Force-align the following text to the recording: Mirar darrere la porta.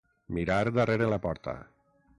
Mirar 0.37 0.63
darrere 0.79 1.11
la 1.13 1.21
porta. 1.27 1.57